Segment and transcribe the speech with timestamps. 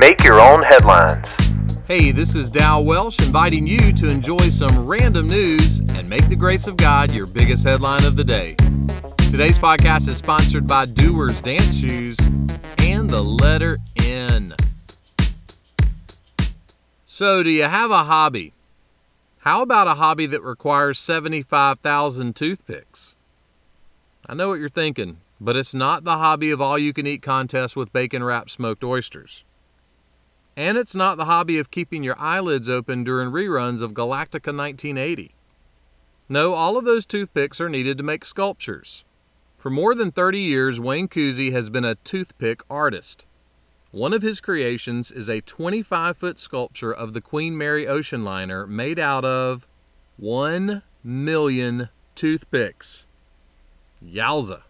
[0.00, 1.28] Make your own headlines.
[1.86, 6.36] Hey, this is Dal Welsh inviting you to enjoy some random news and make the
[6.36, 8.54] grace of God your biggest headline of the day.
[9.30, 12.16] Today's podcast is sponsored by Doers Dance Shoes
[12.78, 14.54] and the letter N.
[17.04, 18.54] So, do you have a hobby?
[19.42, 23.16] How about a hobby that requires 75,000 toothpicks?
[24.26, 27.20] I know what you're thinking, but it's not the hobby of all you can eat
[27.20, 29.44] contest with bacon wrapped smoked oysters.
[30.60, 35.34] And it's not the hobby of keeping your eyelids open during reruns of Galactica 1980.
[36.28, 39.02] No, all of those toothpicks are needed to make sculptures.
[39.56, 43.24] For more than 30 years, Wayne Kusy has been a toothpick artist.
[43.90, 48.66] One of his creations is a 25 foot sculpture of the Queen Mary ocean liner
[48.66, 49.66] made out of
[50.18, 53.08] 1 million toothpicks.
[54.04, 54.64] Yowza.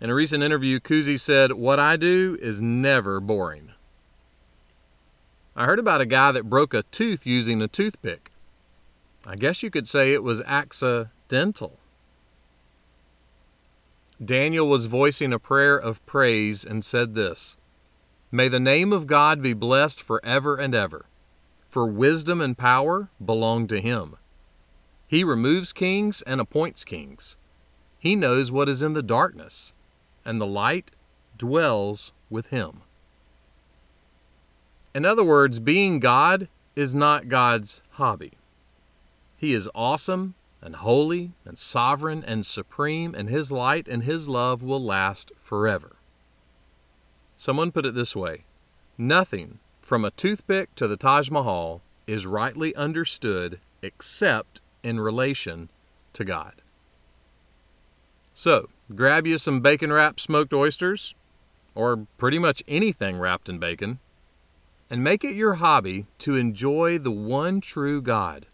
[0.00, 3.69] In a recent interview, Kusy said, What I do is never boring.
[5.60, 8.32] I heard about a guy that broke a tooth using a toothpick.
[9.26, 11.78] I guess you could say it was accidental.
[14.24, 17.58] Daniel was voicing a prayer of praise and said this
[18.32, 21.04] May the name of God be blessed forever and ever,
[21.68, 24.16] for wisdom and power belong to him.
[25.06, 27.36] He removes kings and appoints kings.
[27.98, 29.74] He knows what is in the darkness,
[30.24, 30.92] and the light
[31.36, 32.80] dwells with him.
[34.92, 38.32] In other words, being God is not God's hobby.
[39.36, 44.62] He is awesome and holy and sovereign and supreme, and His light and His love
[44.62, 45.96] will last forever.
[47.36, 48.44] Someone put it this way
[48.98, 55.70] Nothing, from a toothpick to the Taj Mahal, is rightly understood except in relation
[56.12, 56.54] to God.
[58.34, 61.14] So, grab you some bacon wrapped smoked oysters,
[61.74, 64.00] or pretty much anything wrapped in bacon
[64.90, 68.46] and make it your hobby to enjoy the one true God.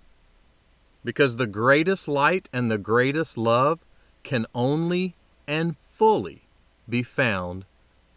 [1.03, 3.85] Because the greatest light and the greatest love
[4.23, 5.15] can only
[5.49, 6.43] and fully
[6.89, 7.65] be found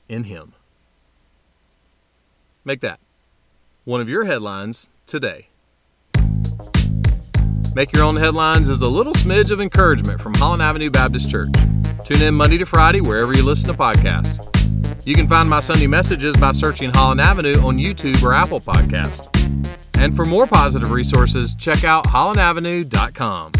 [0.09, 0.53] in Him.
[2.65, 2.99] Make that
[3.85, 5.47] one of your headlines today.
[7.75, 11.49] Make Your Own Headlines is a little smidge of encouragement from Holland Avenue Baptist Church.
[12.03, 14.58] Tune in Monday to Friday wherever you listen to podcasts.
[15.05, 19.27] You can find my Sunday messages by searching Holland Avenue on YouTube or Apple Podcast.
[19.97, 23.51] And for more positive resources, check out hollandavenue.com.